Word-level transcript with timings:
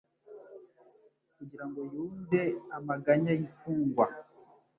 kugira 1.35 1.63
ngo 1.67 1.79
yumve 1.93 2.41
amaganya 2.77 3.29
y’imfungwa 3.39 4.05